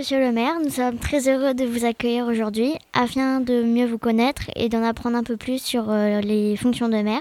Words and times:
monsieur 0.00 0.18
le 0.18 0.32
maire, 0.32 0.54
nous 0.64 0.70
sommes 0.70 0.96
très 0.96 1.28
heureux 1.28 1.52
de 1.52 1.66
vous 1.66 1.84
accueillir 1.84 2.24
aujourd'hui 2.24 2.72
afin 2.94 3.40
de 3.40 3.62
mieux 3.62 3.84
vous 3.84 3.98
connaître 3.98 4.44
et 4.56 4.70
d'en 4.70 4.82
apprendre 4.82 5.14
un 5.18 5.22
peu 5.22 5.36
plus 5.36 5.62
sur 5.62 5.90
euh, 5.90 6.22
les 6.22 6.56
fonctions 6.56 6.88
de 6.88 6.96
maire. 7.02 7.20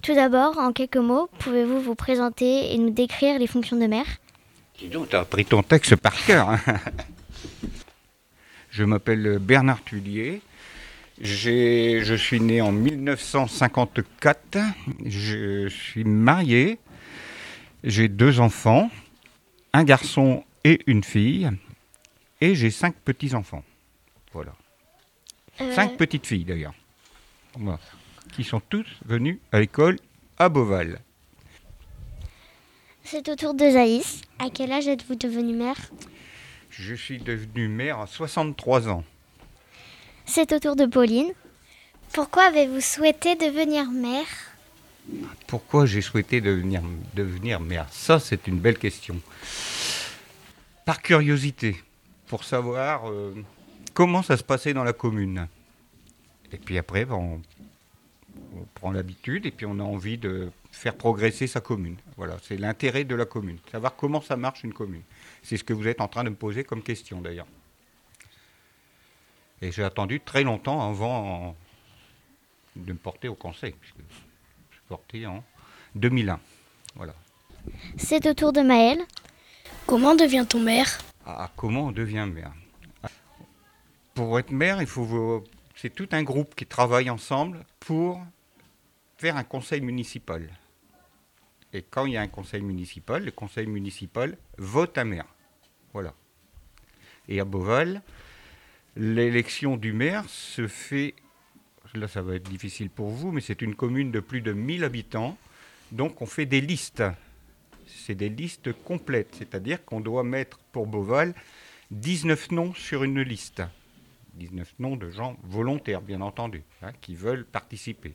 Tout 0.00 0.14
d'abord, 0.14 0.56
en 0.56 0.72
quelques 0.72 0.96
mots, 0.96 1.28
pouvez-vous 1.38 1.82
vous 1.82 1.94
présenter 1.94 2.72
et 2.72 2.78
nous 2.78 2.88
décrire 2.88 3.38
les 3.38 3.46
fonctions 3.46 3.76
de 3.76 3.84
maire? 3.84 4.06
Dis 4.78 4.88
donc, 4.88 5.10
tu 5.10 5.16
as 5.16 5.26
pris 5.26 5.44
ton 5.44 5.62
texte 5.62 5.96
par 5.96 6.14
cœur. 6.24 6.48
hein. 6.48 6.60
Je 8.70 8.84
m'appelle 8.84 9.38
Bernard 9.38 9.84
Tullier. 9.84 10.40
Je 11.20 12.14
suis 12.16 12.40
né 12.40 12.62
en 12.62 12.72
1954. 12.72 14.56
Je 15.04 15.68
suis 15.68 16.04
marié. 16.04 16.78
J'ai 17.84 18.08
deux 18.08 18.40
enfants, 18.40 18.90
un 19.74 19.84
garçon 19.84 20.42
et 20.64 20.80
une 20.86 21.04
fille. 21.04 21.50
Et 22.42 22.56
j'ai 22.56 22.72
cinq 22.72 22.96
petits-enfants. 22.96 23.62
Voilà. 24.32 24.52
Euh, 25.60 25.72
Cinq 25.76 25.96
petites 25.96 26.26
filles 26.26 26.44
d'ailleurs. 26.44 26.74
Voilà. 27.54 27.78
Qui 28.32 28.42
sont 28.42 28.58
tous 28.58 28.86
venus 29.04 29.38
à 29.52 29.60
l'école 29.60 29.96
à 30.38 30.48
Beauval. 30.48 30.98
C'est 33.04 33.28
au 33.28 33.36
tour 33.36 33.54
de 33.54 33.70
Zaïs. 33.70 34.22
À 34.40 34.50
quel 34.50 34.72
âge 34.72 34.88
êtes-vous 34.88 35.14
devenu 35.14 35.54
maire 35.54 35.76
Je 36.68 36.96
suis 36.96 37.18
devenu 37.18 37.68
maire 37.68 38.00
à 38.00 38.08
63 38.08 38.88
ans. 38.88 39.04
C'est 40.26 40.52
au 40.52 40.58
tour 40.58 40.74
de 40.74 40.86
Pauline. 40.86 41.30
Pourquoi 42.12 42.46
avez-vous 42.46 42.80
souhaité 42.80 43.36
devenir 43.36 43.88
maire 43.88 44.26
Pourquoi 45.46 45.86
j'ai 45.86 46.00
souhaité 46.00 46.40
devenir, 46.40 46.82
devenir 47.14 47.60
maire 47.60 47.86
Ça, 47.92 48.18
c'est 48.18 48.48
une 48.48 48.58
belle 48.58 48.78
question. 48.78 49.20
Par 50.84 51.02
curiosité, 51.02 51.76
pour 52.32 52.44
savoir 52.44 53.10
euh, 53.10 53.34
comment 53.92 54.22
ça 54.22 54.38
se 54.38 54.42
passait 54.42 54.72
dans 54.72 54.84
la 54.84 54.94
commune. 54.94 55.48
Et 56.50 56.56
puis 56.56 56.78
après, 56.78 57.04
ben, 57.04 57.16
on, 57.16 57.42
prend 58.72 58.90
l'habitude 58.90 59.44
et 59.44 59.50
puis 59.50 59.66
on 59.66 59.78
a 59.78 59.82
envie 59.82 60.16
de 60.16 60.50
faire 60.70 60.94
progresser 60.96 61.46
sa 61.46 61.60
commune. 61.60 61.96
Voilà, 62.16 62.38
c'est 62.42 62.56
l'intérêt 62.56 63.04
de 63.04 63.14
la 63.14 63.26
commune. 63.26 63.58
Savoir 63.70 63.96
comment 63.96 64.22
ça 64.22 64.38
marche 64.38 64.64
une 64.64 64.72
commune. 64.72 65.02
C'est 65.42 65.58
ce 65.58 65.64
que 65.64 65.74
vous 65.74 65.86
êtes 65.86 66.00
en 66.00 66.08
train 66.08 66.24
de 66.24 66.30
me 66.30 66.34
poser 66.34 66.64
comme 66.64 66.82
question 66.82 67.20
d'ailleurs. 67.20 67.46
Et 69.60 69.70
j'ai 69.70 69.84
attendu 69.84 70.18
très 70.18 70.42
longtemps 70.42 70.88
avant 70.88 71.54
de 72.76 72.94
me 72.94 72.98
porter 72.98 73.28
au 73.28 73.34
conseil. 73.34 73.74
puisque 73.78 73.98
je 74.70 74.76
suis 74.76 74.84
porté 74.88 75.26
en 75.26 75.44
2001. 75.96 76.40
Voilà. 76.94 77.14
C'est 77.98 78.26
au 78.26 78.32
tour 78.32 78.54
de 78.54 78.62
Maël. 78.62 79.02
Comment 79.86 80.14
devient-on 80.14 80.60
maire? 80.60 80.98
Ah, 81.24 81.50
comment 81.56 81.86
on 81.86 81.92
devient 81.92 82.28
maire 82.32 82.52
Pour 84.14 84.38
être 84.38 84.50
maire, 84.50 84.80
il 84.80 84.88
faut 84.88 85.44
c'est 85.76 85.94
tout 85.94 86.08
un 86.12 86.22
groupe 86.22 86.54
qui 86.54 86.66
travaille 86.66 87.10
ensemble 87.10 87.64
pour 87.80 88.24
faire 89.16 89.36
un 89.36 89.44
conseil 89.44 89.80
municipal. 89.80 90.48
Et 91.72 91.82
quand 91.82 92.06
il 92.06 92.12
y 92.12 92.16
a 92.16 92.20
un 92.20 92.28
conseil 92.28 92.60
municipal, 92.60 93.24
le 93.24 93.30
conseil 93.30 93.66
municipal 93.66 94.36
vote 94.58 94.98
un 94.98 95.04
maire. 95.04 95.26
Voilà. 95.92 96.14
Et 97.28 97.40
à 97.40 97.44
Beauval, 97.44 98.02
l'élection 98.96 99.76
du 99.76 99.92
maire 99.92 100.28
se 100.28 100.68
fait, 100.68 101.14
là 101.94 102.08
ça 102.08 102.20
va 102.20 102.34
être 102.34 102.48
difficile 102.48 102.90
pour 102.90 103.10
vous, 103.10 103.32
mais 103.32 103.40
c'est 103.40 103.62
une 103.62 103.74
commune 103.74 104.10
de 104.10 104.20
plus 104.20 104.40
de 104.40 104.52
1000 104.52 104.84
habitants, 104.84 105.38
donc 105.92 106.20
on 106.20 106.26
fait 106.26 106.46
des 106.46 106.60
listes 106.60 107.02
c'est 108.04 108.14
des 108.14 108.28
listes 108.28 108.72
complètes, 108.84 109.34
c'est-à-dire 109.38 109.84
qu'on 109.84 110.00
doit 110.00 110.24
mettre 110.24 110.58
pour 110.72 110.86
Beauval 110.86 111.34
19 111.90 112.52
noms 112.52 112.74
sur 112.74 113.04
une 113.04 113.20
liste. 113.20 113.62
19 114.34 114.74
noms 114.78 114.96
de 114.96 115.10
gens 115.10 115.36
volontaires, 115.42 116.00
bien 116.00 116.20
entendu, 116.22 116.62
hein, 116.82 116.92
qui 117.00 117.14
veulent 117.14 117.44
participer. 117.44 118.14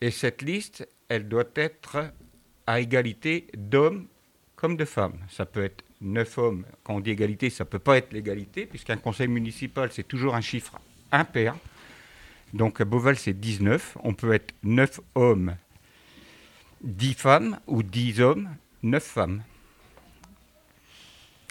Et 0.00 0.10
cette 0.10 0.42
liste, 0.42 0.88
elle 1.08 1.28
doit 1.28 1.50
être 1.56 2.12
à 2.66 2.80
égalité 2.80 3.48
d'hommes 3.56 4.06
comme 4.56 4.76
de 4.76 4.84
femmes. 4.84 5.18
Ça 5.28 5.46
peut 5.46 5.64
être 5.64 5.84
9 6.00 6.38
hommes. 6.38 6.64
Quand 6.84 6.94
on 6.94 7.00
dit 7.00 7.10
égalité, 7.10 7.50
ça 7.50 7.64
ne 7.64 7.68
peut 7.68 7.78
pas 7.78 7.98
être 7.98 8.12
l'égalité, 8.12 8.66
puisqu'un 8.66 8.96
conseil 8.96 9.28
municipal, 9.28 9.90
c'est 9.92 10.06
toujours 10.06 10.34
un 10.34 10.40
chiffre 10.40 10.78
impair. 11.10 11.56
Donc 12.52 12.80
à 12.80 12.84
Beauval, 12.84 13.16
c'est 13.16 13.32
19. 13.32 13.98
On 14.04 14.14
peut 14.14 14.32
être 14.32 14.54
9 14.62 15.00
hommes 15.16 15.56
10 16.84 17.14
femmes 17.14 17.58
ou 17.66 17.82
10 17.82 18.20
hommes, 18.20 18.48
9 18.82 19.02
femmes. 19.02 19.42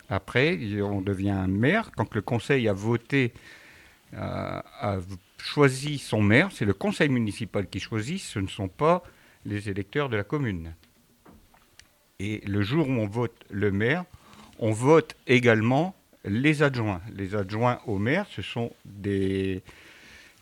Après, 0.10 0.60
on 0.82 1.02
devient 1.02 1.46
maire. 1.50 1.92
Quand 1.96 2.14
le 2.14 2.22
conseil 2.22 2.68
a 2.70 2.74
voté, 2.74 3.34
euh, 4.14 4.62
a 4.80 5.00
choisi 5.38 5.98
son 5.98 6.22
maire, 6.22 6.50
c'est 6.52 6.66
le 6.66 6.74
conseil 6.74 7.10
municipal 7.10 7.68
qui 7.68 7.80
choisit, 7.80 8.20
ce 8.20 8.40
ne 8.40 8.48
sont 8.48 8.68
pas 8.68 9.04
les 9.46 9.70
électeurs 9.70 10.10
de 10.10 10.16
la 10.16 10.24
commune. 10.24 10.74
Et 12.20 12.42
le 12.46 12.62
jour 12.62 12.88
où 12.88 12.92
on 12.92 13.08
vote 13.08 13.36
le 13.50 13.72
maire, 13.72 14.06
on 14.60 14.72
vote 14.72 15.16
également 15.28 15.96
les 16.26 16.64
adjoints. 16.64 17.02
Les 17.14 17.36
adjoints 17.36 17.80
au 17.88 17.98
maire, 17.98 18.28
ce 18.30 18.42
sont 18.42 18.72
des, 18.86 19.64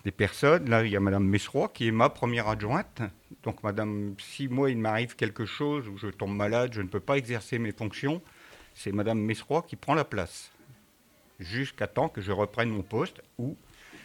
des 0.04 0.10
personnes. 0.10 0.68
Là, 0.68 0.84
il 0.84 0.92
y 0.92 0.96
a 0.96 1.00
Madame 1.00 1.24
Mesroy 1.24 1.68
qui 1.68 1.88
est 1.88 1.92
ma 1.92 2.08
première 2.08 2.48
adjointe. 2.48 3.02
Donc, 3.42 3.62
Madame, 3.62 4.14
si 4.18 4.48
moi 4.48 4.70
il 4.70 4.78
m'arrive 4.78 5.16
quelque 5.16 5.44
chose 5.44 5.88
ou 5.88 5.96
je 5.96 6.08
tombe 6.08 6.34
malade, 6.34 6.72
je 6.72 6.82
ne 6.82 6.88
peux 6.88 7.00
pas 7.00 7.16
exercer 7.16 7.58
mes 7.58 7.72
fonctions, 7.72 8.22
c'est 8.74 8.92
Madame 8.92 9.18
Mesroy 9.18 9.62
qui 9.62 9.76
prend 9.76 9.94
la 9.94 10.04
place 10.04 10.50
jusqu'à 11.38 11.86
temps 11.86 12.08
que 12.08 12.20
je 12.20 12.32
reprenne 12.32 12.70
mon 12.70 12.82
poste. 12.82 13.22
Ou 13.38 13.56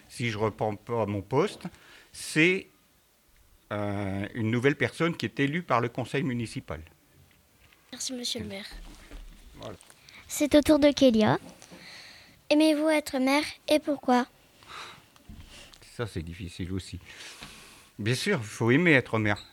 si 0.10 0.30
je 0.30 0.38
ne 0.38 0.44
reprends 0.44 0.76
pas 0.76 1.06
mon 1.06 1.22
poste, 1.22 1.64
c'est 2.12 2.68
euh, 3.72 4.28
une 4.34 4.52
nouvelle 4.52 4.76
personne 4.76 5.16
qui 5.16 5.26
est 5.26 5.40
élue 5.40 5.64
par 5.64 5.82
le 5.82 5.90
conseil 5.90 6.24
municipal. 6.24 6.82
Merci 7.92 8.14
monsieur 8.14 8.42
le 8.42 8.48
maire. 8.48 8.66
C'est 10.28 10.56
au 10.56 10.62
tour 10.62 10.80
de 10.80 10.92
Kélia. 10.92 11.38
Aimez-vous 12.50 12.90
être 12.90 13.18
maire 13.18 13.44
et 13.68 13.80
pourquoi? 13.80 14.26
Ça, 15.98 16.06
c'est 16.06 16.22
difficile 16.22 16.74
aussi. 16.74 17.00
Bien 17.98 18.14
sûr, 18.14 18.38
il 18.40 18.46
faut 18.46 18.70
aimer 18.70 18.92
être 18.92 19.18
maire. 19.18 19.44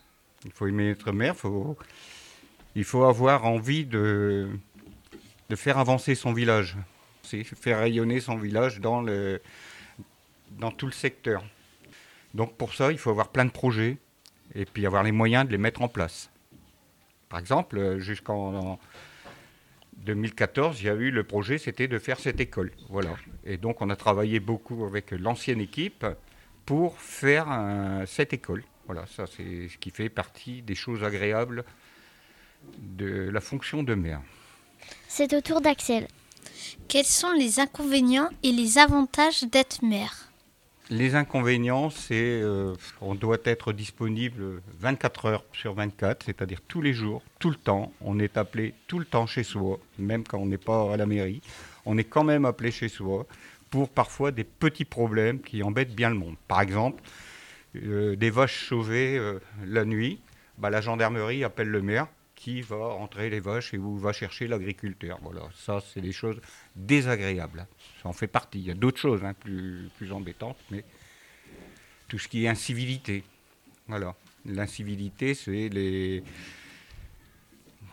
Il 0.44 0.50
faut 0.50 0.66
aimer 0.66 0.90
être 0.90 1.10
maire. 1.10 1.34
Il 2.76 2.84
faut 2.84 3.04
avoir 3.04 3.46
envie 3.46 3.86
de, 3.86 4.50
faire 5.54 5.78
avancer 5.78 6.14
son 6.14 6.34
village. 6.34 6.76
Faire 7.22 7.78
rayonner 7.78 8.20
son 8.20 8.36
village 8.36 8.80
dans, 8.80 9.02
dans 10.50 10.70
tout 10.70 10.84
le 10.84 10.92
secteur. 10.92 11.42
Donc 12.34 12.58
pour 12.58 12.74
ça, 12.74 12.92
il 12.92 12.98
faut 12.98 13.08
avoir 13.08 13.28
plein 13.28 13.46
de 13.46 13.50
projets 13.50 13.96
et 14.54 14.66
puis 14.66 14.84
avoir 14.84 15.02
les 15.02 15.12
moyens 15.12 15.46
de 15.46 15.50
les 15.50 15.56
mettre 15.56 15.80
en 15.80 15.88
place. 15.88 16.28
Par 17.30 17.38
exemple, 17.38 18.00
jusqu'en 18.00 18.78
2014, 19.96 20.82
il 20.82 20.84
y 20.84 20.90
a 20.90 20.94
eu 20.94 21.10
le 21.10 21.24
projet, 21.24 21.56
c'était 21.56 21.88
de 21.88 21.98
faire 21.98 22.20
cette 22.20 22.38
école. 22.38 22.70
Voilà. 22.90 23.16
Et 23.46 23.56
donc 23.56 23.80
on 23.80 23.88
a 23.88 23.96
travaillé 23.96 24.40
beaucoup 24.40 24.84
avec 24.84 25.10
l'ancienne 25.12 25.62
équipe 25.62 26.04
pour 26.66 26.98
faire 26.98 27.46
euh, 27.50 28.04
cette 28.06 28.32
école. 28.32 28.64
Voilà, 28.86 29.06
ça 29.06 29.24
c'est 29.26 29.68
ce 29.68 29.78
qui 29.78 29.90
fait 29.90 30.08
partie 30.08 30.62
des 30.62 30.74
choses 30.74 31.02
agréables 31.02 31.64
de 32.78 33.30
la 33.30 33.40
fonction 33.40 33.82
de 33.82 33.94
maire. 33.94 34.20
C'est 35.08 35.32
au 35.34 35.40
tour 35.40 35.60
d'Axel. 35.60 36.08
Quels 36.88 37.04
sont 37.04 37.32
les 37.32 37.60
inconvénients 37.60 38.28
et 38.42 38.52
les 38.52 38.78
avantages 38.78 39.44
d'être 39.44 39.82
maire? 39.82 40.30
Les 40.90 41.14
inconvénients, 41.14 41.88
c'est 41.88 42.42
euh, 42.42 42.74
on 43.00 43.14
doit 43.14 43.38
être 43.44 43.72
disponible 43.72 44.60
24 44.80 45.26
heures 45.26 45.44
sur 45.54 45.72
24, 45.72 46.26
c'est-à-dire 46.26 46.60
tous 46.68 46.82
les 46.82 46.92
jours, 46.92 47.22
tout 47.38 47.48
le 47.48 47.56
temps. 47.56 47.90
On 48.02 48.18
est 48.18 48.36
appelé 48.36 48.74
tout 48.86 48.98
le 48.98 49.06
temps 49.06 49.26
chez 49.26 49.44
soi, 49.44 49.78
même 49.98 50.24
quand 50.24 50.38
on 50.38 50.44
n'est 50.46 50.58
pas 50.58 50.92
à 50.92 50.98
la 50.98 51.06
mairie. 51.06 51.40
On 51.86 51.96
est 51.96 52.04
quand 52.04 52.24
même 52.24 52.44
appelé 52.44 52.70
chez 52.70 52.88
soi 52.88 53.26
pour 53.74 53.88
parfois 53.88 54.30
des 54.30 54.44
petits 54.44 54.84
problèmes 54.84 55.40
qui 55.40 55.64
embêtent 55.64 55.96
bien 55.96 56.08
le 56.08 56.14
monde. 56.14 56.36
Par 56.46 56.60
exemple, 56.60 57.02
euh, 57.74 58.14
des 58.14 58.30
vaches 58.30 58.68
sauvées 58.68 59.18
euh, 59.18 59.40
la 59.66 59.84
nuit, 59.84 60.20
bah, 60.58 60.70
la 60.70 60.80
gendarmerie 60.80 61.42
appelle 61.42 61.70
le 61.70 61.82
maire 61.82 62.06
qui 62.36 62.60
va 62.60 62.76
entrer 62.76 63.30
les 63.30 63.40
vaches 63.40 63.74
et 63.74 63.78
où 63.78 63.98
va 63.98 64.12
chercher 64.12 64.46
l'agriculteur. 64.46 65.18
Voilà, 65.22 65.40
ça 65.56 65.82
c'est 65.92 66.00
des 66.00 66.12
choses 66.12 66.40
désagréables. 66.76 67.66
Ça 68.00 68.08
en 68.08 68.12
fait 68.12 68.28
partie. 68.28 68.60
Il 68.60 68.66
y 68.66 68.70
a 68.70 68.74
d'autres 68.74 69.00
choses 69.00 69.24
hein, 69.24 69.34
plus, 69.34 69.90
plus 69.96 70.12
embêtantes, 70.12 70.58
mais 70.70 70.84
tout 72.06 72.20
ce 72.20 72.28
qui 72.28 72.44
est 72.44 72.48
incivilité. 72.48 73.24
Voilà. 73.88 74.14
L'incivilité, 74.46 75.34
c'est 75.34 75.68
les, 75.68 76.22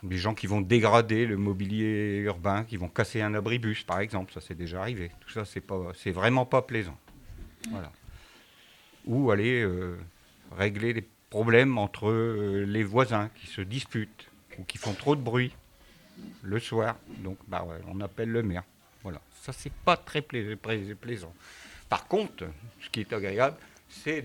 les 0.03 0.17
gens 0.17 0.33
qui 0.33 0.47
vont 0.47 0.61
dégrader 0.61 1.25
le 1.25 1.37
mobilier 1.37 2.17
urbain, 2.17 2.63
qui 2.63 2.77
vont 2.77 2.87
casser 2.87 3.21
un 3.21 3.33
abribus, 3.33 3.83
par 3.83 3.99
exemple. 3.99 4.33
Ça, 4.33 4.41
c'est 4.41 4.55
déjà 4.55 4.81
arrivé. 4.81 5.11
Tout 5.19 5.29
ça, 5.29 5.45
c'est 5.45 5.61
pas, 5.61 5.91
c'est 5.95 6.11
vraiment 6.11 6.45
pas 6.45 6.61
plaisant. 6.61 6.97
Voilà. 7.69 7.91
Ou 9.05 9.31
aller 9.31 9.61
euh, 9.61 9.97
régler 10.57 10.93
des 10.93 11.07
problèmes 11.29 11.77
entre 11.77 12.09
euh, 12.09 12.65
les 12.67 12.83
voisins 12.83 13.29
qui 13.35 13.47
se 13.47 13.61
disputent 13.61 14.29
ou 14.57 14.63
qui 14.63 14.77
font 14.77 14.93
trop 14.93 15.15
de 15.15 15.21
bruit 15.21 15.53
le 16.41 16.59
soir. 16.59 16.97
Donc, 17.19 17.37
bah, 17.47 17.65
on 17.87 18.01
appelle 18.01 18.29
le 18.29 18.43
maire. 18.43 18.63
Voilà, 19.03 19.21
ça 19.41 19.51
c'est 19.51 19.71
pas 19.71 19.97
très 19.97 20.21
plaisant. 20.21 21.33
Par 21.89 22.07
contre, 22.07 22.45
ce 22.79 22.89
qui 22.89 22.99
est 22.99 23.13
agréable, 23.13 23.57
c'est 23.89 24.23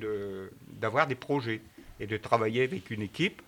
d'avoir 0.68 1.06
des 1.06 1.14
projets 1.14 1.60
et 1.98 2.06
de 2.06 2.16
travailler 2.16 2.64
avec 2.64 2.90
une 2.90 3.02
équipe 3.02 3.40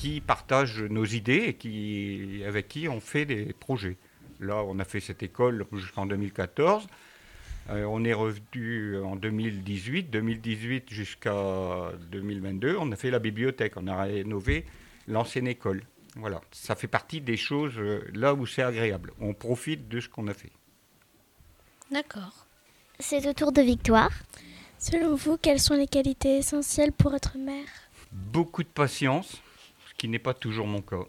qui 0.00 0.22
partage 0.22 0.80
nos 0.80 1.04
idées 1.04 1.44
et 1.48 1.54
qui, 1.54 2.42
avec 2.46 2.68
qui 2.68 2.88
on 2.88 3.00
fait 3.00 3.26
des 3.26 3.52
projets. 3.52 3.98
Là, 4.40 4.64
on 4.66 4.78
a 4.78 4.84
fait 4.84 5.00
cette 5.00 5.22
école 5.22 5.66
jusqu'en 5.74 6.06
2014. 6.06 6.86
Euh, 7.68 7.84
on 7.84 8.02
est 8.04 8.14
revenu 8.14 8.98
en 8.98 9.14
2018. 9.16 10.10
2018 10.10 10.88
jusqu'à 10.90 11.92
2022, 12.10 12.76
on 12.80 12.90
a 12.90 12.96
fait 12.96 13.10
la 13.10 13.18
bibliothèque. 13.18 13.74
On 13.76 13.86
a 13.88 14.04
rénové 14.04 14.64
l'ancienne 15.06 15.46
école. 15.46 15.82
Voilà, 16.16 16.40
ça 16.50 16.76
fait 16.76 16.88
partie 16.88 17.20
des 17.20 17.36
choses 17.36 17.74
euh, 17.76 18.00
là 18.14 18.32
où 18.32 18.46
c'est 18.46 18.62
agréable. 18.62 19.12
On 19.20 19.34
profite 19.34 19.86
de 19.88 20.00
ce 20.00 20.08
qu'on 20.08 20.28
a 20.28 20.34
fait. 20.34 20.50
D'accord. 21.92 22.46
C'est 22.98 23.28
au 23.28 23.34
tour 23.34 23.52
de 23.52 23.60
Victoire. 23.60 24.12
Selon 24.78 25.14
vous, 25.14 25.36
quelles 25.36 25.60
sont 25.60 25.74
les 25.74 25.86
qualités 25.86 26.38
essentielles 26.38 26.92
pour 26.92 27.14
être 27.14 27.36
maire? 27.36 27.68
Beaucoup 28.12 28.62
de 28.62 28.68
patience, 28.68 29.30
ce 29.32 29.49
qui 30.00 30.08
n'est 30.08 30.18
pas 30.18 30.32
toujours 30.32 30.66
mon 30.66 30.80
cas, 30.80 31.04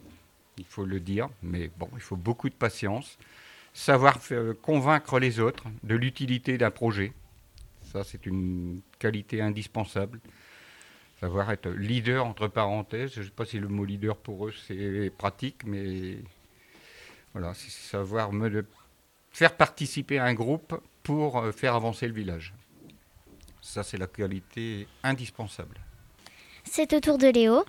il 0.57 0.65
faut 0.65 0.83
le 0.83 0.99
dire, 0.99 1.29
mais 1.41 1.71
bon, 1.77 1.89
il 1.93 2.01
faut 2.01 2.17
beaucoup 2.17 2.49
de 2.49 2.53
patience. 2.53 3.17
Savoir 3.73 4.19
convaincre 4.61 5.17
les 5.17 5.39
autres 5.39 5.63
de 5.83 5.95
l'utilité 5.95 6.57
d'un 6.57 6.71
projet, 6.71 7.13
ça 7.93 8.03
c'est 8.03 8.25
une 8.25 8.81
qualité 8.99 9.41
indispensable. 9.41 10.19
Savoir 11.21 11.51
être 11.51 11.69
leader, 11.69 12.25
entre 12.25 12.49
parenthèses, 12.49 13.13
je 13.13 13.21
ne 13.21 13.25
sais 13.27 13.31
pas 13.31 13.45
si 13.45 13.59
le 13.59 13.69
mot 13.69 13.85
leader 13.85 14.17
pour 14.17 14.47
eux 14.47 14.53
c'est 14.67 15.09
pratique, 15.17 15.63
mais 15.65 16.17
voilà, 17.31 17.53
savoir 17.53 18.33
me 18.33 18.65
faire 19.31 19.55
participer 19.55 20.19
un 20.19 20.33
groupe 20.33 20.81
pour 21.01 21.37
euh, 21.37 21.53
faire 21.53 21.75
avancer 21.75 22.07
le 22.07 22.13
village. 22.13 22.53
Ça, 23.61 23.83
c'est 23.83 23.97
la 23.97 24.07
qualité 24.07 24.85
indispensable. 25.01 25.79
C'est 26.65 26.91
au 26.91 26.99
tour 26.99 27.17
de 27.17 27.27
Léo. 27.27 27.63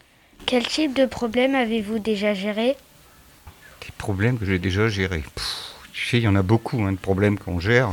Quel 0.46 0.66
type 0.66 0.94
de 0.94 1.06
problème 1.06 1.54
avez-vous 1.54 1.98
déjà 1.98 2.34
géré 2.34 2.76
Des 3.80 3.92
problèmes 3.98 4.38
que 4.38 4.44
j'ai 4.44 4.58
déjà 4.58 4.88
gérés. 4.88 5.22
tu 5.92 6.06
sais, 6.06 6.18
il 6.18 6.24
y 6.24 6.28
en 6.28 6.36
a 6.36 6.42
beaucoup 6.42 6.82
hein, 6.82 6.92
de 6.92 6.98
problèmes 6.98 7.38
qu'on 7.38 7.60
gère. 7.60 7.90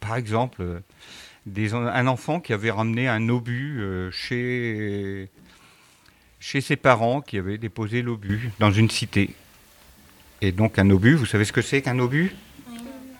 Par 0.00 0.16
exemple, 0.16 0.82
des, 1.46 1.74
un 1.74 2.06
enfant 2.06 2.40
qui 2.40 2.52
avait 2.52 2.70
ramené 2.70 3.08
un 3.08 3.28
obus 3.28 3.78
euh, 3.80 4.10
chez, 4.10 5.28
chez 6.38 6.60
ses 6.60 6.76
parents 6.76 7.20
qui 7.20 7.38
avaient 7.38 7.58
déposé 7.58 8.02
l'obus 8.02 8.50
dans 8.58 8.70
une 8.70 8.90
cité. 8.90 9.30
Et 10.40 10.52
donc 10.52 10.78
un 10.78 10.88
obus, 10.90 11.14
vous 11.14 11.26
savez 11.26 11.44
ce 11.44 11.52
que 11.52 11.62
c'est 11.62 11.82
qu'un 11.82 11.98
obus? 11.98 12.34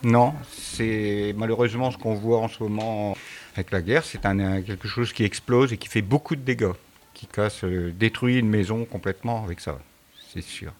Non, 0.02 0.34
c'est 0.50 1.34
malheureusement 1.36 1.90
ce 1.90 1.98
qu'on 1.98 2.14
voit 2.14 2.38
en 2.38 2.48
ce 2.48 2.62
moment 2.62 3.14
avec 3.54 3.70
la 3.70 3.82
guerre, 3.82 4.04
c'est 4.04 4.20
quelque 4.22 4.88
chose 4.88 5.12
qui 5.12 5.24
explose 5.24 5.74
et 5.74 5.76
qui 5.76 5.88
fait 5.88 6.00
beaucoup 6.00 6.36
de 6.36 6.40
dégâts, 6.40 6.72
qui 7.20 7.26
casse, 7.26 7.64
détruit 7.64 8.38
une 8.38 8.48
maison 8.48 8.86
complètement 8.86 9.44
avec 9.44 9.60
ça, 9.60 9.78
c'est 10.32 10.40
sûr. 10.40 10.72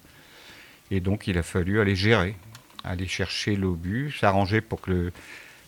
Et 0.90 1.00
donc 1.00 1.26
il 1.26 1.36
a 1.36 1.42
fallu 1.42 1.82
aller 1.82 1.94
gérer, 1.94 2.34
aller 2.82 3.06
chercher 3.06 3.56
l'obus, 3.56 4.16
s'arranger 4.18 4.62
pour 4.62 4.80
que 4.80 4.90
le 4.90 5.12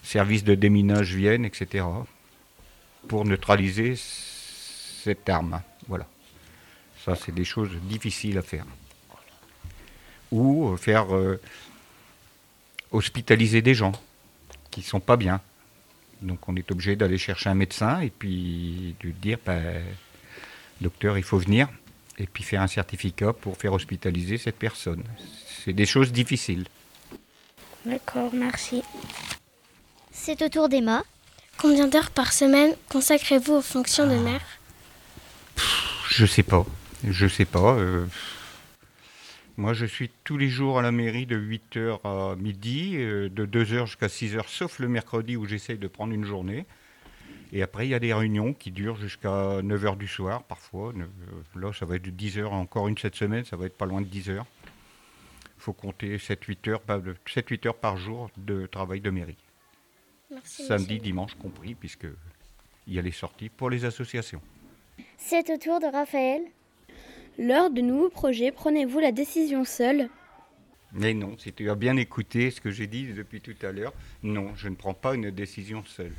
service 0.03 0.45
de 0.45 0.55
déminage 0.55 1.15
vienne, 1.15 1.45
etc., 1.45 1.85
pour 3.07 3.27
neutraliser 3.27 3.97
cette 3.97 5.29
arme. 5.29 5.61
Voilà. 5.89 6.07
Ça, 7.05 7.17
c'est 7.17 7.35
des 7.35 7.45
choses 7.45 7.71
difficiles 7.83 8.39
à 8.39 8.43
faire. 8.43 8.65
Ou 10.31 10.71
euh, 10.71 10.77
faire 10.79 11.15
euh, 11.15 11.39
hospitaliser 12.93 13.61
des 13.61 13.75
gens 13.75 13.93
qui 14.71 14.81
ne 14.81 14.87
sont 14.87 15.01
pas 15.01 15.19
bien. 15.19 15.43
Donc 16.23 16.49
on 16.49 16.57
est 16.57 16.71
obligé 16.71 16.97
d'aller 16.97 17.19
chercher 17.19 17.51
un 17.51 17.55
médecin 17.55 18.01
et 18.01 18.09
puis 18.09 18.95
de 19.03 19.11
dire, 19.11 19.37
ben, 19.45 19.83
docteur, 20.83 21.17
il 21.17 21.25
faut 21.25 21.39
venir 21.39 21.69
et 22.19 22.27
puis 22.27 22.45
faire 22.45 22.61
un 22.61 22.67
certificat 22.67 23.33
pour 23.33 23.57
faire 23.57 23.73
hospitaliser 23.73 24.39
cette 24.39 24.59
personne. 24.59 25.03
C'est 25.65 25.73
des 25.73 25.87
choses 25.87 26.13
difficiles. 26.13 26.67
D'accord, 27.87 28.31
merci. 28.35 28.83
C'est 30.11 30.43
au 30.43 30.49
tour 30.49 30.69
d'Emma. 30.69 31.03
Combien 31.59 31.89
d'heures 31.89 32.11
par 32.11 32.33
semaine 32.33 32.75
consacrez-vous 32.89 33.55
aux 33.55 33.63
fonctions 33.63 34.07
de 34.07 34.17
maire 34.17 34.43
Je 36.09 36.27
sais 36.27 36.43
pas. 36.43 36.67
Je 37.05 37.27
sais 37.27 37.45
pas. 37.45 37.75
Euh, 37.75 38.07
moi, 39.57 39.75
je 39.75 39.85
suis 39.85 40.11
tous 40.25 40.39
les 40.39 40.49
jours 40.49 40.79
à 40.79 40.83
la 40.83 40.93
mairie 40.93 41.27
de 41.27 41.37
8h 41.37 42.01
à 42.05 42.37
midi, 42.37 42.95
euh, 42.97 43.29
de 43.29 43.47
2h 43.47 43.87
jusqu'à 43.87 44.07
6h, 44.07 44.45
sauf 44.47 44.79
le 44.79 44.89
mercredi 44.89 45.37
où 45.37 45.47
j'essaye 45.47 45.79
de 45.79 45.89
prendre 45.89 46.13
une 46.13 46.25
journée. 46.25 46.67
Et 47.53 47.63
après, 47.63 47.87
il 47.87 47.91
y 47.91 47.95
a 47.95 47.99
des 47.99 48.15
réunions 48.15 48.55
qui 48.55 48.71
durent 48.71 48.97
jusqu'à 48.97 49.61
9h 49.61 49.99
du 49.99 50.09
soir, 50.09 50.43
parfois. 50.45 50.93
Euh, 50.97 51.05
là, 51.55 51.73
ça 51.75 51.85
va 51.85 51.97
être 51.97 52.03
de 52.03 52.11
10h, 52.11 52.47
encore 52.47 52.89
une 52.89 52.97
cette 52.97 53.15
semaine, 53.15 53.45
ça 53.45 53.57
va 53.57 53.67
être 53.67 53.77
pas 53.77 53.85
loin 53.85 54.01
de 54.01 54.07
10h. 54.07 54.39
Il 54.39 55.65
faut 55.65 55.75
compter 55.75 56.17
7-8 56.17 56.71
heures, 56.71 56.83
7, 57.27 57.67
heures 57.67 57.77
par 57.77 57.99
jour 57.99 58.31
de 58.39 58.67
travail 58.67 59.01
de 59.01 59.11
mairie. 59.11 59.37
Samedi, 60.45 60.99
dimanche 60.99 61.35
compris, 61.35 61.75
puisqu'il 61.75 62.15
y 62.95 62.99
a 62.99 63.03
les 63.03 63.13
sorties 63.13 63.51
pour 63.51 63.69
les 63.69 63.85
associations. 63.85 64.41
C'est 65.19 65.51
au 65.51 65.59
tour 65.59 65.79
de 65.79 65.87
Raphaël. 65.87 66.43
Lors 67.39 67.71
de 67.71 67.83
nouveaux 67.83 68.09
projets, 68.09 68.51
prenez-vous 68.51 68.99
la 68.99 69.13
décision 69.13 69.65
seule 69.65 70.09
Mais 70.93 71.13
non, 71.13 71.37
si 71.39 71.53
tu 71.53 71.69
as 71.71 71.75
bien 71.75 71.97
écouté 71.97 72.51
ce 72.51 72.61
que 72.63 72.71
j'ai 72.71 72.87
dit 72.87 73.13
depuis 73.13 73.43
tout 73.43 73.55
à 73.63 73.73
l'heure, 73.73 73.93
non, 74.23 74.55
je 74.57 74.69
ne 74.69 74.75
prends 74.75 74.95
pas 74.95 75.15
une 75.15 75.31
décision 75.31 75.85
seule. 75.85 76.13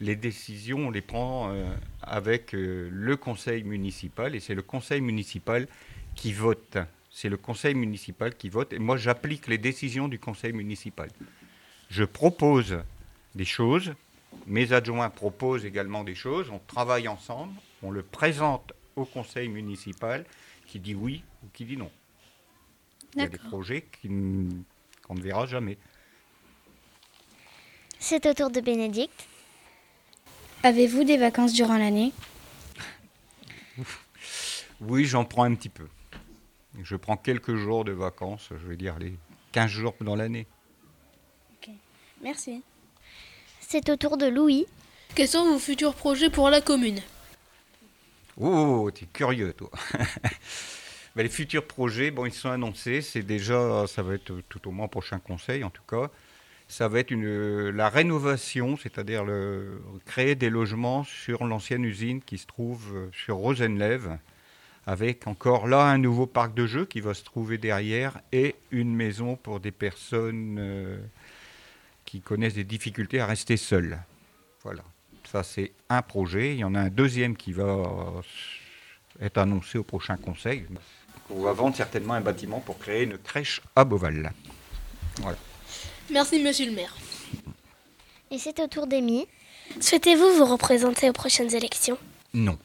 Les 0.00 0.16
décisions, 0.16 0.88
on 0.88 0.90
les 0.90 1.02
prend 1.02 1.50
euh, 1.50 1.70
avec 2.02 2.54
euh, 2.54 2.88
le 2.90 3.16
conseil 3.16 3.64
municipal 3.64 4.34
et 4.34 4.40
c'est 4.40 4.54
le 4.54 4.62
conseil 4.62 5.00
municipal 5.00 5.68
qui 6.14 6.32
vote. 6.32 6.78
C'est 7.10 7.28
le 7.28 7.36
conseil 7.36 7.74
municipal 7.74 8.34
qui 8.34 8.48
vote 8.48 8.72
et 8.72 8.78
moi 8.78 8.96
j'applique 8.96 9.46
les 9.46 9.58
décisions 9.58 10.08
du 10.08 10.18
conseil 10.18 10.52
municipal. 10.52 11.10
Je 11.90 12.04
propose 12.04 12.78
des 13.34 13.44
choses, 13.44 13.92
mes 14.46 14.72
adjoints 14.72 15.10
proposent 15.10 15.66
également 15.66 16.04
des 16.04 16.14
choses, 16.14 16.48
on 16.50 16.60
travaille 16.60 17.08
ensemble, 17.08 17.52
on 17.82 17.90
le 17.90 18.02
présente 18.02 18.72
au 18.96 19.04
conseil 19.04 19.48
municipal 19.48 20.24
qui 20.66 20.78
dit 20.78 20.94
oui 20.94 21.22
ou 21.44 21.48
qui 21.52 21.64
dit 21.64 21.76
non. 21.76 21.90
Il 23.14 23.22
y 23.22 23.24
a 23.24 23.28
des 23.28 23.38
projets 23.38 23.84
qu'on 24.02 25.14
ne 25.14 25.20
verra 25.20 25.46
jamais. 25.46 25.76
C'est 27.98 28.24
au 28.26 28.34
tour 28.34 28.50
de 28.50 28.60
Bénédicte. 28.60 29.29
Avez-vous 30.62 31.04
des 31.04 31.16
vacances 31.16 31.54
durant 31.54 31.78
l'année? 31.78 32.12
Oui, 34.80 35.04
j'en 35.04 35.24
prends 35.24 35.44
un 35.44 35.54
petit 35.54 35.68
peu. 35.70 35.86
Je 36.82 36.96
prends 36.96 37.16
quelques 37.16 37.56
jours 37.56 37.84
de 37.84 37.92
vacances, 37.92 38.48
je 38.50 38.66
vais 38.66 38.76
dire 38.76 38.98
les 38.98 39.14
15 39.52 39.70
jours 39.70 39.94
dans 40.00 40.16
l'année. 40.16 40.46
Ok, 41.54 41.70
merci. 42.22 42.62
C'est 43.60 43.88
au 43.88 43.96
tour 43.96 44.16
de 44.16 44.26
Louis. 44.26 44.66
Quels 45.14 45.28
sont 45.28 45.44
vos 45.44 45.58
futurs 45.58 45.94
projets 45.94 46.30
pour 46.30 46.50
la 46.50 46.60
commune? 46.60 47.00
Oh, 48.36 48.90
tu 48.94 49.04
es 49.04 49.08
curieux, 49.12 49.52
toi. 49.52 49.70
Ben, 51.16 51.24
les 51.24 51.28
futurs 51.28 51.66
projets, 51.66 52.12
bon, 52.12 52.24
ils 52.24 52.32
sont 52.32 52.50
annoncés. 52.50 53.02
C'est 53.02 53.24
déjà, 53.24 53.84
ça 53.88 54.00
va 54.00 54.14
être 54.14 54.32
tout 54.48 54.68
au 54.68 54.70
moins 54.70 54.86
prochain 54.86 55.18
conseil, 55.18 55.64
en 55.64 55.70
tout 55.70 55.82
cas. 55.82 56.08
Ça 56.70 56.86
va 56.86 57.00
être 57.00 57.10
une, 57.10 57.70
la 57.70 57.88
rénovation, 57.88 58.76
c'est-à-dire 58.76 59.24
créer 60.06 60.36
des 60.36 60.50
logements 60.50 61.02
sur 61.02 61.44
l'ancienne 61.44 61.84
usine 61.84 62.22
qui 62.22 62.38
se 62.38 62.46
trouve 62.46 63.10
sur 63.12 63.38
Rosenlève, 63.38 64.18
avec 64.86 65.26
encore 65.26 65.66
là 65.66 65.82
un 65.82 65.98
nouveau 65.98 66.26
parc 66.26 66.54
de 66.54 66.66
jeux 66.66 66.84
qui 66.84 67.00
va 67.00 67.12
se 67.12 67.24
trouver 67.24 67.58
derrière 67.58 68.20
et 68.30 68.54
une 68.70 68.94
maison 68.94 69.34
pour 69.34 69.58
des 69.58 69.72
personnes 69.72 70.58
euh, 70.60 70.98
qui 72.04 72.20
connaissent 72.20 72.54
des 72.54 72.64
difficultés 72.64 73.18
à 73.18 73.26
rester 73.26 73.56
seules. 73.56 73.98
Voilà. 74.62 74.84
Ça, 75.24 75.42
c'est 75.42 75.72
un 75.88 76.02
projet. 76.02 76.54
Il 76.54 76.58
y 76.60 76.64
en 76.64 76.76
a 76.76 76.80
un 76.82 76.88
deuxième 76.88 77.36
qui 77.36 77.52
va 77.52 78.22
être 79.20 79.38
annoncé 79.38 79.76
au 79.76 79.84
prochain 79.84 80.16
conseil. 80.16 80.66
On 81.30 81.42
va 81.42 81.52
vendre 81.52 81.74
certainement 81.74 82.14
un 82.14 82.20
bâtiment 82.20 82.60
pour 82.60 82.78
créer 82.78 83.02
une 83.02 83.18
crèche 83.18 83.60
à 83.74 83.84
Beauval. 83.84 84.32
Voilà. 85.16 85.38
Merci, 86.12 86.42
monsieur 86.42 86.66
le 86.66 86.72
maire. 86.72 86.96
Et 88.30 88.38
c'est 88.38 88.58
au 88.60 88.66
tour 88.66 88.86
d'Amy. 88.86 89.26
Souhaitez-vous 89.80 90.36
vous 90.36 90.44
représenter 90.44 91.08
aux 91.08 91.12
prochaines 91.12 91.54
élections? 91.54 91.98
Non. 92.34 92.58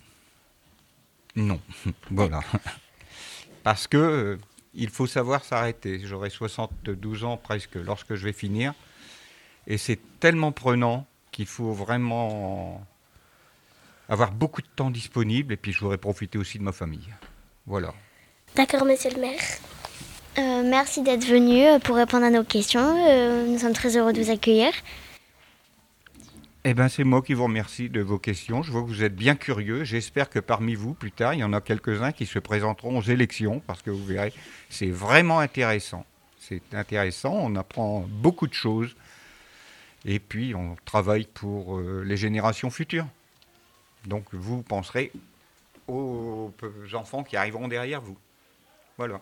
Non. 1.36 1.60
voilà. 2.10 2.42
Parce 3.64 3.88
que 3.88 3.98
euh, 3.98 4.38
il 4.74 4.90
faut 4.90 5.08
savoir 5.08 5.44
s'arrêter. 5.44 6.02
J'aurai 6.04 6.30
72 6.30 7.24
ans 7.24 7.38
presque 7.38 7.76
lorsque 7.76 8.16
je 8.16 8.26
vais 8.26 8.34
finir. 8.34 8.74
Et 9.68 9.78
c'est 9.78 10.00
tellement 10.20 10.52
prenant 10.52 11.06
qu'il 11.32 11.48
faut 11.48 11.72
vraiment 11.72 12.86
avoir 14.10 14.32
beaucoup 14.32 14.62
de 14.62 14.68
temps 14.76 14.92
disponible 14.92 15.54
et 15.54 15.58
puis 15.58 15.72
je 15.72 15.80
voudrais 15.80 15.98
profiter 15.98 16.38
aussi 16.38 16.58
de 16.60 16.64
ma 16.64 16.72
famille. 16.72 17.10
Voilà. 17.66 17.94
D'accord, 18.56 18.86
monsieur 18.86 19.12
le 19.12 19.22
maire. 19.22 19.42
Euh, 20.38 20.64
merci 20.66 21.02
d'être 21.02 21.26
venu 21.26 21.66
euh, 21.66 21.80
pour 21.80 21.96
répondre 21.96 22.26
à 22.26 22.30
nos 22.30 22.44
questions. 22.44 23.08
Euh, 23.08 23.48
nous 23.48 23.58
sommes 23.58 23.74
très 23.74 23.96
heureux 23.96 24.12
de 24.12 24.22
vous 24.22 24.32
accueillir. 24.32 24.74
Eh 26.66 26.74
bien, 26.74 26.90
c'est 26.90 27.06
moi 27.06 27.22
qui 27.22 27.34
vous 27.34 27.46
remercie 27.46 27.90
de 27.90 28.02
vos 28.02 28.18
questions. 28.18 28.62
Je 28.62 28.72
vois 28.72 28.82
que 28.82 28.88
vous 28.88 29.04
êtes 29.04 29.16
bien 29.16 29.36
curieux. 29.36 29.86
J'espère 29.86 30.30
que 30.30 30.40
parmi 30.40 30.76
vous, 30.76 30.94
plus 30.94 31.12
tard, 31.12 31.34
il 31.36 31.40
y 31.40 31.44
en 31.44 31.54
a 31.54 31.62
quelques-uns 31.62 32.12
qui 32.12 32.26
se 32.26 32.40
présenteront 32.40 32.98
aux 32.98 33.04
élections, 33.04 33.62
parce 33.66 33.82
que 33.82 33.92
vous 33.92 34.04
verrez, 34.04 34.34
c'est 34.70 34.90
vraiment 34.90 35.40
intéressant. 35.40 36.06
C'est 36.40 36.74
intéressant, 36.74 37.34
on 37.34 37.56
apprend 37.56 38.06
beaucoup 38.08 38.48
de 38.48 38.54
choses, 38.54 38.96
et 40.06 40.20
puis 40.20 40.54
on 40.54 40.76
travaille 40.86 41.26
pour 41.26 41.80
les 41.80 42.18
générations 42.18 42.70
futures. 42.70 43.08
Donc 44.06 44.26
vous 44.32 44.62
penserez 44.62 45.12
aux 45.88 46.52
enfants 46.94 47.24
qui 47.24 47.38
arriveront 47.38 47.68
derrière 47.68 48.02
vous. 48.02 48.18
Voilà. 48.98 49.22